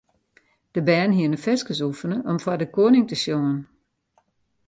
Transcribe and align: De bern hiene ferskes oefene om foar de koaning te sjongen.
De 0.75 0.81
bern 0.87 1.11
hiene 1.17 1.37
ferskes 1.45 1.83
oefene 1.87 2.17
om 2.31 2.37
foar 2.43 2.59
de 2.61 2.67
koaning 2.75 3.05
te 3.09 3.15
sjongen. 3.23 3.59